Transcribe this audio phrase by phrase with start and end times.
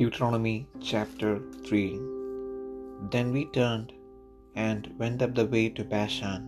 [0.00, 0.56] Deuteronomy
[0.88, 1.30] chapter
[1.68, 1.84] 3
[3.12, 3.88] Then we turned
[4.66, 6.42] and went up the way to Bashan,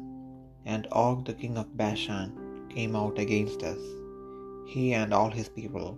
[0.72, 2.28] and Og the king of Bashan
[2.74, 3.82] came out against us,
[4.72, 5.88] he and all his people,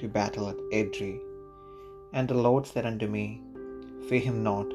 [0.00, 1.14] to battle at Edrei.
[2.16, 3.26] And the Lord said unto me,
[4.08, 4.70] Fear him not,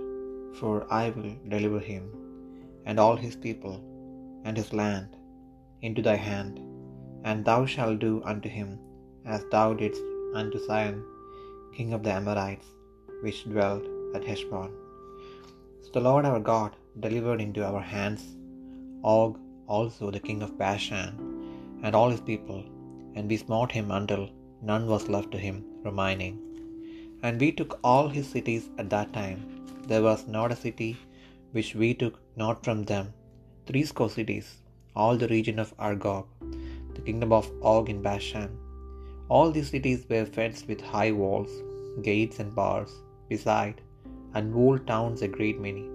[0.60, 2.06] for I will deliver him,
[2.88, 3.78] and all his people,
[4.46, 5.10] and his land,
[5.88, 6.58] into thy hand,
[7.30, 8.72] and thou shalt do unto him
[9.36, 10.06] as thou didst
[10.42, 11.02] unto Sihon
[11.78, 12.70] king of the Amorites,
[13.24, 14.72] which dwelt at Heshbon.
[15.84, 16.72] So the Lord our God
[17.06, 18.24] delivered into our hands
[19.14, 19.32] Og
[19.76, 21.12] also the king of Bashan,
[21.84, 22.62] and all his people,
[23.16, 24.24] and we smote him until
[24.70, 26.36] none was left to him remaining.
[27.26, 29.40] And we took all his cities at that time.
[29.90, 30.92] There was not a city
[31.56, 33.08] which we took not from them,
[33.68, 34.48] threescore cities,
[35.02, 36.26] all the region of Argob,
[36.96, 38.52] the kingdom of Og in Bashan,
[39.30, 41.52] all these cities were fenced with high walls,
[42.02, 42.92] gates, and bars,
[43.30, 43.82] beside,
[44.34, 45.86] and walled towns a great many.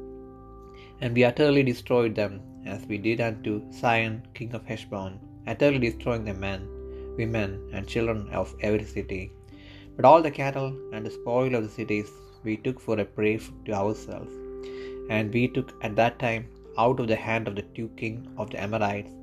[1.00, 6.24] And we utterly destroyed them, as we did unto Sihon king of Heshbon, utterly destroying
[6.24, 6.68] the men,
[7.16, 9.32] women, and children of every city.
[9.96, 12.10] But all the cattle and the spoil of the cities
[12.44, 14.32] we took for a prey to ourselves.
[15.10, 18.50] And we took at that time out of the hand of the two king of
[18.50, 19.14] the Amorites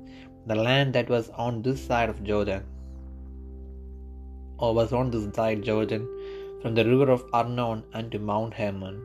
[0.46, 2.75] the land that was on this side of Jordan, or
[4.58, 6.08] was on this side Jordan,
[6.62, 9.02] from the river of Arnon unto Mount Hermon,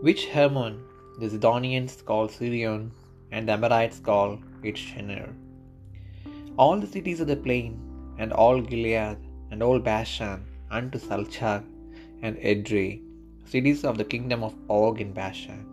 [0.00, 0.80] which Hermon
[1.18, 2.90] the Zidonians call Sirion,
[3.30, 5.34] and the Amorites call it Shenir.
[6.56, 7.78] All the cities of the plain,
[8.18, 9.18] and all Gilead,
[9.50, 11.62] and all Bashan, unto Salchah
[12.22, 13.02] and Edrei,
[13.44, 15.66] cities of the kingdom of Og in Bashan.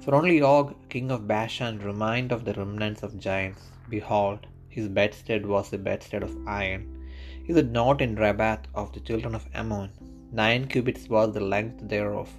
[0.00, 3.62] For only Og, king of Bashan, remained of the remnants of giants.
[3.88, 7.03] Behold, his bedstead was a bedstead of iron.
[7.46, 9.90] Is it not in Rabbath of the children of Ammon?
[10.32, 12.30] Nine cubits was the length thereof,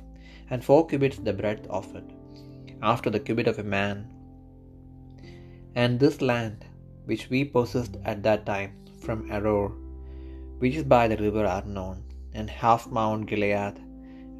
[0.49, 2.07] and four cubits the breadth of it,
[2.81, 3.97] after the cubit of a man.
[5.75, 6.65] And this land,
[7.09, 9.71] which we possessed at that time, from Aroer,
[10.57, 12.03] which is by the river Arnon,
[12.33, 13.75] and half Mount Gilead,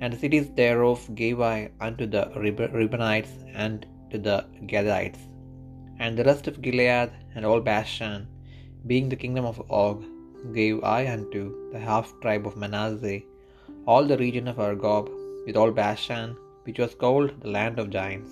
[0.01, 5.19] and the cities thereof gave I unto the Reubenites and to the Gadites,
[6.00, 8.28] and the rest of Gilead and all Bashan,
[8.88, 10.03] being the kingdom of Og,
[10.53, 13.22] gave I unto the half tribe of Manasseh,
[13.85, 15.09] all the region of Argob,
[15.45, 18.31] with all Bashan, which was called the land of giants.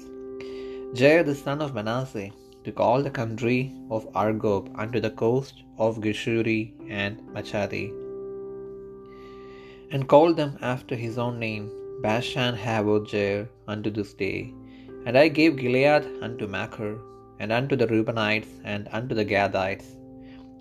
[0.93, 2.31] Jair the son of Manasseh
[2.63, 7.91] took all the country of Argob unto the coast of Geshuri and Maachathi,
[9.91, 14.53] and called them after his own name, Bashan Havoth Jair, unto this day.
[15.05, 16.97] And I gave Gilead unto Machir,
[17.39, 20.02] and unto the Reubenites, and unto the Gadites.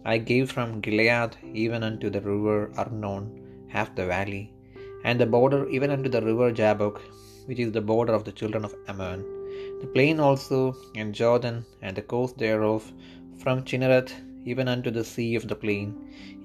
[0.04, 3.24] I gave from Gilead even unto the river Arnon,
[3.68, 4.52] half the valley,
[5.04, 7.00] and the border even unto the river Jabbok,
[7.46, 9.22] which is the border of the children of Ammon,
[9.80, 12.92] the plain also, and Jordan, and the coast thereof,
[13.42, 14.12] from Chinnereth
[14.44, 15.88] even unto the sea of the plain,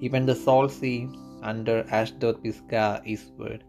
[0.00, 1.08] even the salt sea,
[1.42, 3.64] under Ashdoth Pisgah eastward.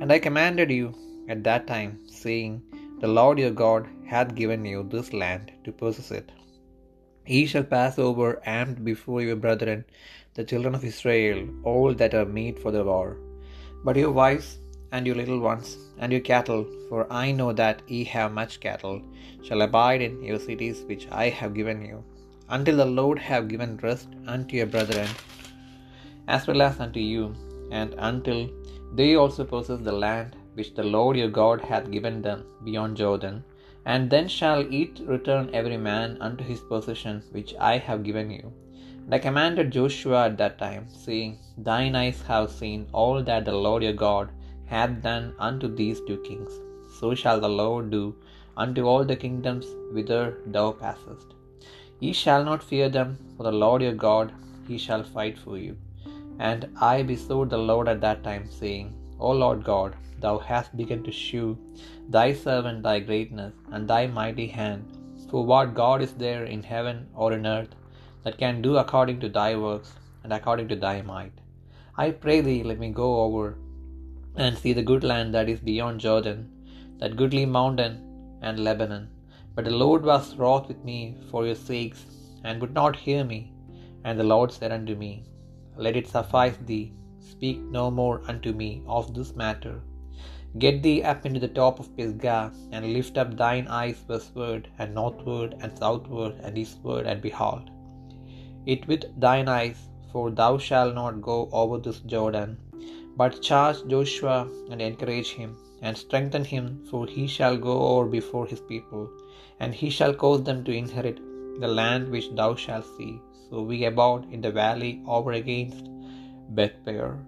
[0.00, 0.94] And I commanded you
[1.28, 2.62] at that time, saying,
[3.00, 6.30] The Lord your God hath given you this land to possess it.
[7.26, 9.84] Ye shall pass over armed before your brethren,
[10.34, 13.16] the children of Israel, all that are meet for the war.
[13.84, 14.58] But your wives,
[14.90, 19.00] and your little ones, and your cattle, for I know that ye have much cattle,
[19.42, 22.02] shall abide in your cities which I have given you,
[22.48, 25.08] until the Lord have given rest unto your brethren,
[26.28, 27.34] as well as unto you,
[27.70, 28.50] and until
[28.94, 33.42] they also possess the land which the Lord your God hath given them beyond Jordan.
[33.84, 38.52] And then shall it return every man unto his possession which I have given you.
[39.04, 43.56] And I commanded Joshua at that time, saying, Thine eyes have seen all that the
[43.66, 44.30] Lord your God
[44.66, 46.52] hath done unto these two kings.
[46.98, 48.14] So shall the Lord do
[48.56, 51.28] unto all the kingdoms whither thou passest.
[52.04, 54.32] Ye shall not fear them, for the Lord your God,
[54.68, 55.74] he shall fight for you.
[56.38, 61.02] And I besought the Lord at that time, saying, O Lord God, thou hast begun
[61.04, 61.46] to shew
[62.16, 64.98] thy servant thy greatness and thy mighty hand.
[65.30, 67.74] For what God is there in heaven or in earth
[68.24, 69.92] that can do according to thy works
[70.22, 71.32] and according to thy might?
[71.96, 73.46] I pray thee, let me go over
[74.36, 76.40] and see the good land that is beyond Jordan,
[77.00, 77.94] that goodly mountain
[78.40, 79.04] and Lebanon.
[79.54, 82.04] But the Lord was wroth with me for your sakes,
[82.44, 83.40] and would not hear me.
[84.04, 85.12] And the Lord said unto me,
[85.76, 86.92] Let it suffice thee,
[87.32, 89.76] speak no more unto me of this matter.
[90.58, 94.94] Get thee up into the top of Pisgah, and lift up thine eyes westward, and
[94.94, 97.70] northward, and southward, and eastward, and behold
[98.66, 102.58] it with thine eyes, for thou shalt not go over this Jordan,
[103.16, 108.46] But charge Joshua and encourage him, and strengthen him, for he shall go over before
[108.46, 109.10] his people,
[109.60, 111.18] and he shall cause them to inherit
[111.60, 113.20] the land which thou shalt see.
[113.50, 115.84] So we abode in the valley over against
[116.54, 117.18] Bethpeor.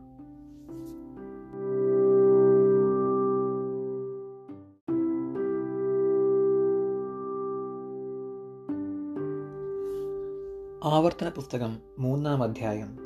[10.86, 12.98] ആവർത്തന പുസ്തകം മൂന്നാം അധ്യായം.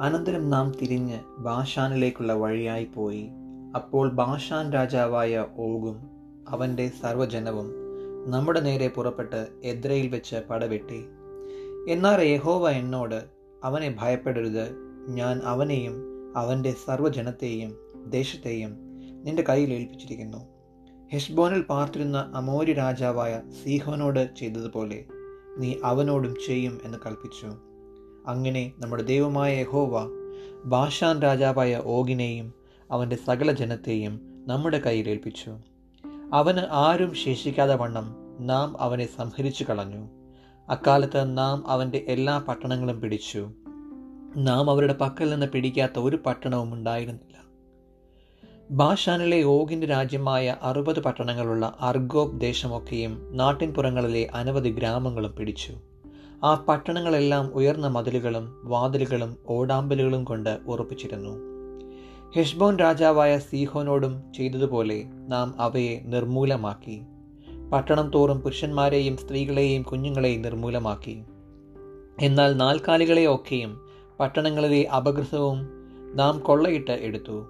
[0.00, 3.28] അനന്തരം നാം തിരിഞ്ഞ് ബാഷാനിലേക്കുള്ള വഴിയായി പോയി.
[3.74, 5.96] അപ്പോൾ ബാഷാൻ രാജാവായ ഓഗും
[6.48, 7.72] അവന്റെ സർവജനവും
[8.26, 11.04] നമ്മുടെ നേരെ പുറപ്പെട്ട് എദ്രയിൽ വെച്ച് പടവെട്ടി.
[11.88, 13.24] എന്നാൽ യഹോവ എന്നോട്
[13.64, 14.76] അവനെ ഭയപ്പെടരുത്.
[15.08, 16.02] ഞാൻ അവനെയും
[16.36, 17.76] അവന്റെ സർവജനത്തെയും
[18.10, 18.76] ദേശത്തെയും
[19.22, 20.38] നിന്റെ കയ്യിൽ ഏൽപ്പിച്ചിരിക്കുന്നു.
[21.12, 25.04] ഹെഷ്ബോനിൽ പാർത്തിരുന്ന അമോരി രാജാവായ സീഹോനോട് ചെയ്തതുപോലെ
[25.58, 27.46] നീ അവനോടും ചെയ്യും എന്ന് കൽപ്പിച്ചു.
[28.26, 30.08] അങ്ങനെ നമ്മുടെ ദൈവമായ യഹോവ
[30.64, 32.52] ബാഷാൻ രാജാവായ ഓഗിനെയും
[32.90, 35.56] അവന്റെ സകല ജനത്തെയും നമ്മുടെ കയ്യിൽ ഏൽപ്പിച്ചു.
[36.32, 40.08] അവന് ആരും ശേഷിക്കാതെ വണ്ണം നാം അവനെ സംഹരിച്ചു കളഞ്ഞു.
[40.68, 43.50] അക്കാലത്ത് നാം അവന്റെ എല്ലാ പട്ടണങ്ങളും പിടിച്ചു.
[44.36, 47.43] നാം അവരുടെ പക്കൽ നിന്ന് പിടിക്കാത്ത ഒരു പട്ടണവും ഉണ്ടായിരുന്നില്ല.
[48.70, 55.74] ബാഷാനിലെ ഓഗിന്റെ രാജ്യമായ അറുപത് പട്ടണങ്ങളുള്ള അർഗോബ് ദേശമൊക്കെയും നാട്ടിൻപുറങ്ങളിലെ അനവധി ഗ്രാമങ്ങളും പിടിച്ചു.
[56.44, 61.38] ആ പട്ടണങ്ങളെല്ലാം ഉയർന്ന മതിലുകളും വാതിലുകളും ഓടാമ്പലുകളും കൊണ്ട് ഉറപ്പിച്ചിരുന്നു.
[62.36, 67.02] ഹെഷ്ബോൻ രാജാവായ സീഹോനോടും ചെയ്തതുപോലെ നാം അവയെ നിർമൂലമാക്കി.
[67.72, 71.22] പട്ടണം തോറും പുരുഷന്മാരെയും സ്ത്രീകളെയും കുഞ്ഞുങ്ങളെയും നിർമൂലമാക്കി.
[72.20, 73.80] എന്നാൽ നാൽക്കാലികളെയൊക്കെയും
[74.20, 75.68] പട്ടണങ്ങളിലെ അപകൃതവും
[76.14, 77.46] നാം കൊള്ളയിട്ട് എടുത്തു.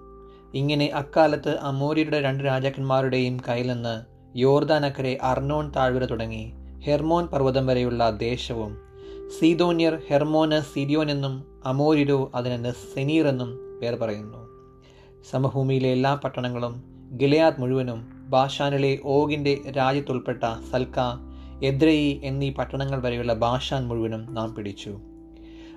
[0.53, 6.53] ഇങ്ങനെ അക്കാലത്ത് അമോരിയുടെ രണ്ട് രാജാക്കന്മാരുടെയും കയ്യിൽ നിന്ന് യോർദാനക്കരെ അർണോൺ താഴ്വര തുടങ്ങി
[6.83, 8.77] ഹെർമോൻ പർവതം വരെയുള്ള ദേശവും
[9.39, 14.47] സീതോന്യർ ഹെർമോന് സിരിയോൻ എന്നും അമോരിരോ അതിനെന്ന് സെനീർ എന്നും പേർ പറയുന്നു.
[15.31, 16.83] സമഭൂമിയിലെ എല്ലാ പട്ടണങ്ങളും
[17.17, 20.99] ഗിലയാദ് മുഴുവനും ബാഷാനിലെ ഓഗിന്റെ രാജ്യത്തുൾപ്പെട്ട സൽക്ക
[21.63, 24.99] എദ്രയി എന്നീ പട്ടണങ്ങൾ വരെയുള്ള ബാഷാൻ മുഴുവനും നാം പിടിച്ചു.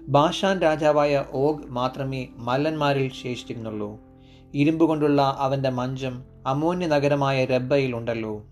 [0.09, 4.08] ബാഷാൻ രാജാവായ ഓഗ് മാത്രമേ മല്ലന്മാരിൽ ശേഷിച്ചിരുന്നുള്ളൂ.
[4.55, 8.45] ഇരുമ്പ് കൊണ്ടുള്ള അവന്റെ മഞ്ചം അമോന്യ നഗരമായ രബ്ബയിൽ ഉണ്ടല്ലോ.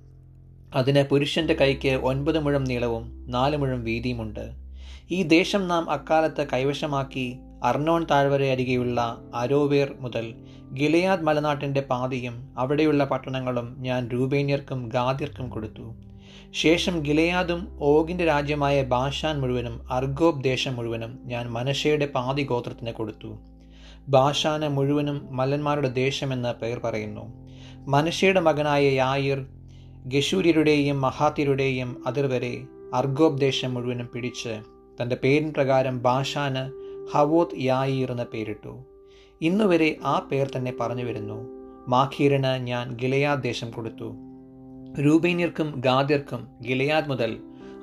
[0.74, 4.52] അതിന് പുരുഷന്റെ കൈക്ക് ഒൻപത് മുഴം നീളവും നാല് മുഴം വീതിയുമുണ്ട്.
[5.10, 10.34] ഈ ദേശം നാം അക്കാലത്ത് കൈവശമാക്കി അർണോൺ താഴ്വര അരികെയുള്ള അരോവേർ മുതൽ
[10.72, 15.94] ഗിലയാദ് മലനാട്ടിന്റെ പാതിയും അവിടെയുള്ള പട്ടണങ്ങളും ഞാൻ രൂപേന്യർക്കും ഗാദിർക്കും കൊടുത്തു.
[16.50, 23.55] ശേഷം ഗിലയാദും ഓഗിന്റെ രാജ്യമായ ബാഷാൻ മുഴുവനും അർഗോബ് ദേശം മുഴുവനും ഞാൻ മനഷയുടെ പാതി ഗോത്രത്തിന് കൊടുത്തു.
[24.08, 27.24] ബാഷാന് മുഴുവനും മല്ലന്മാരുടെ ദേശമെന്ന് പേർ പറയുന്നു.
[27.86, 29.46] മനുഷ്യയുടെ മകനായ യായിർ
[30.06, 32.64] ഗഷൂര്യരുടെയും മഹാത്തിരുടെയും അതിർവരെ
[32.94, 34.62] അർഗോബ് ദേശം മുഴുവനും പിടിച്ച്
[35.02, 36.72] തന്റെ പേരിൻ പ്രകാരം ബാഷാന്
[37.12, 38.84] ഹവോത് യായിർ എന്ന പേരിട്ടു.
[39.40, 41.48] ഇന്നുവരെ ആ പേർ തന്നെ പറഞ്ഞു വരുന്നു.
[41.88, 44.14] മാഖീറിന് ഞാൻ ഗിലയാദ് ദേശം കൊടുത്തു.
[45.00, 47.36] രൂപേന്യർക്കും ഗാദിർക്കും ഗിലയാദ് മുതൽ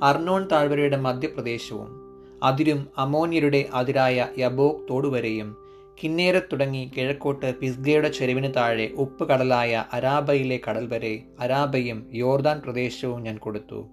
[0.04, 1.88] അർണോൺ താഴ്വരയുടെ മധ്യപ്രദേശവും
[2.44, 5.62] അതിരും അമോന്യരുടെ അതിരായ യബോക് തോടുവരെയും
[6.01, 13.38] കിന്നേരത്ത് തുടങ്ങി കിഴക്കോട്ട് പിസ്ഗയുടെ ചെരുവിന് താഴെ ഉപ്പ് കടലായ അരാബയിലെ കടൽ വരെ അരാബയും യോർദാൻ പ്രദേശവും ഞാൻ
[13.38, 13.90] കൊടുത്തു.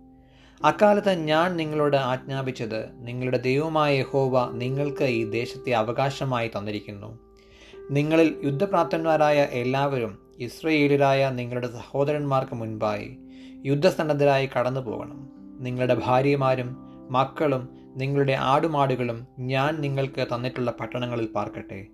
[0.64, 7.18] അക്കാലത്ത് ഞാൻ നിങ്ങളോട് ആജ്ഞാപിച്ചത് നിങ്ങളുടെ ദൈവമായ യഹോവ നിങ്ങൾക്ക് ഈ ദേശത്തെ അവകാശമായി തന്നിരിക്കുന്നു.
[7.90, 13.18] നിങ്ങളിൽ യുദ്ധപ്രാപ്തന്മാരായ എല്ലാവരും ഇസ്രയേലിലായ നിങ്ങളുടെ സഹോദരന്മാർക്ക് മുൻപായി
[13.66, 15.28] യുദ്ധസന്നദ്ധരായി കടന്നു പോകണം
[15.60, 16.76] നിങ്ങളുടെ ഭാര്യമാരും
[17.10, 21.86] മക്കളും നിങ്ങളുടെ ആടുമാടുകളും ഞാൻ നിങ്ങൾക്ക് തന്നിട്ടുള്ള പട്ടണങ്ങളിൽ പാർക്കട്ടെ.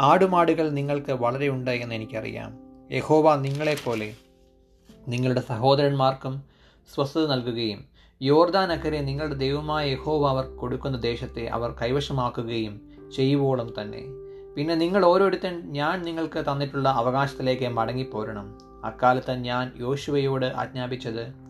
[0.00, 2.58] ആടുമാടുകൾ നിങ്ങൾക്ക് വളരെ ഉണ്ട് എന്ന് എനിക്കറിയാം.
[2.92, 4.14] യഹോവ നിങ്ങളെപ്പോലെ
[5.08, 6.42] നിങ്ങളുടെ സഹോദരന്മാർക്കും
[6.94, 7.84] സ്വസ്ഥത നൽകുകയും
[8.22, 12.80] യോർദാൻ അക്കരെ നിങ്ങളുടെ ദൈവമായ യഹോവ അവർ കൊടുക്കുന്ന ദേശത്തെ അവർ കൈവശമാക്കുകയും
[13.16, 14.02] ചെയ്യുവോളം തന്നെ.
[14.56, 18.46] പിന്നെ നിങ്ങൾ ഓരോരുത്തൻ ഞാൻ നിങ്ങൾക്ക് തന്നിട്ടുള്ള അവകാശത്തിലേക്ക് മടങ്ങിപ്പോരണം.
[18.84, 21.41] അക്കാലത്ത് ഞാൻ യോശുവയോട് ആജ്ഞാപിച്ചത്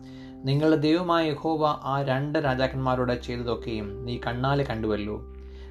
[0.45, 5.21] നിങ്ങളുടെ ദൈവമായ യഹോവ ആ രണ്ട് രാജാക്കന്മാരോട് ചെയ്തതൊക്കെയും നീ കണ്ണാലെ കണ്ടുവല്ലോ.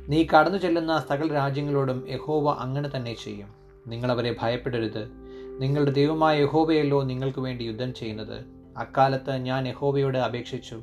[0.09, 3.49] നീ കടന്നു ചെല്ലുന്ന സകല രാജ്യങ്ങളോടും യഹോവ അങ്ങനെ തന്നെ ചെയ്യും.
[3.87, 5.11] നിങ്ങളവരെ ഭയപ്പെടരുത്.
[5.61, 8.45] നിങ്ങളുടെ ദൈവമായ യഹോവയല്ലോ നിങ്ങൾക്ക് വേണ്ടി യുദ്ധം ചെയ്യുന്നത്.
[8.77, 10.83] അക്കാലത്ത് ഞാൻ യഹോവയോട് അപേക്ഷിച്ചു.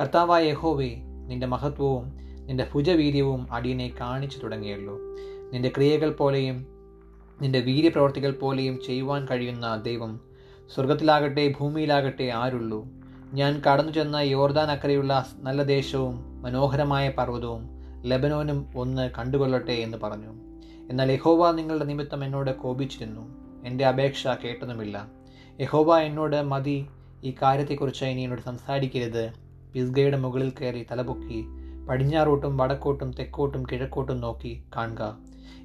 [0.00, 0.94] കർത്താവായ യഹോവേ
[1.26, 4.94] നിന്റെ മഹത്വവും നിന്റെ ഭുജവീര്യവും അടിയനെ കാണിച്ചു തുടങ്ങിയല്ലോ.
[5.52, 6.66] നിന്റെ ക്രിയകൾ പോലെയും
[7.42, 10.20] നിന്റെ വീര്യപ്രവർത്തികൾ പോലെയും ചെയ്യുവാൻ കഴിയുന്ന ദൈവം
[10.74, 13.01] സ്വർഗത്തിലാകട്ടെ ഭൂമിയിലാകട്ടെ ആരുള്ളൂ.
[13.32, 17.68] ഞാൻ കടന്നു ചെന്ന യോർദാൻ അക്കരയുള്ള നല്ല ദേശവും മനോഹരമായ പർവതവും
[18.04, 20.28] ലബനോനും ഒന്ന് കണ്ടുകൊള്ളട്ടെ എന്ന് പറഞ്ഞു.
[20.90, 23.34] എന്നാൽ യഹോവ നിങ്ങളുടെ നിമിത്തം എന്നോട് കോപിച്ചിരുന്നു.
[23.66, 25.08] എന്റെ അപേക്ഷ കേട്ടതുമില്ല.
[25.60, 26.86] യഹോവ എന്നോട് മതി
[27.24, 29.32] ഈ കാര്യത്തെക്കുറിച്ച് ഇനി എന്നോട് സംസാരിക്കരുത്.
[29.72, 31.44] പിസ്ഗയുടെ മുകളിൽ കയറി തലപൊക്കി
[31.88, 35.18] പടിഞ്ഞാറോട്ടും വടക്കോട്ടും തെക്കോട്ടും കിഴക്കോട്ടും നോക്കി കാണുക.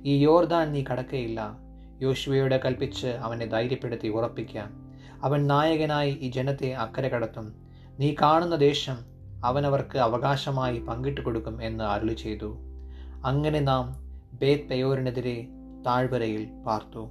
[0.03, 1.57] ഈ യോർദാൻ നീ കടക്കയില്ല.
[2.01, 4.86] യോശുവയോട് കൽപ്പിച്ച് അവനെ ധൈര്യപ്പെടുത്തി ഉറപ്പിക്കാം.
[5.23, 7.53] അവൻ നായകനായി ഈ ജനത്തെ അക്കരെ കടത്തും.
[7.99, 8.97] നീ കാണുന്ന ദേശം
[9.45, 12.57] അവനവർക്ക് അവകാശമായി പങ്കിട്ട് കൊടുക്കും എന്ന് അരുളി ചെയ്തു.
[13.25, 13.95] അങ്ങനെ നാം
[14.39, 15.47] ബേത് പെയോറിനെതിരെ
[15.85, 17.09] താഴ്വരയിൽ പാർത്തു.